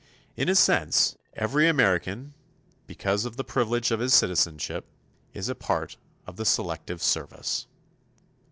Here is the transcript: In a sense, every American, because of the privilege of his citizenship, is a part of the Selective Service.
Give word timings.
In 0.35 0.49
a 0.49 0.55
sense, 0.55 1.15
every 1.33 1.67
American, 1.67 2.33
because 2.87 3.23
of 3.23 3.37
the 3.37 3.43
privilege 3.43 3.91
of 3.91 3.99
his 3.99 4.15
citizenship, 4.15 4.85
is 5.35 5.47
a 5.47 5.53
part 5.53 5.95
of 6.25 6.37
the 6.37 6.43
Selective 6.45 7.03
Service. 7.03 7.67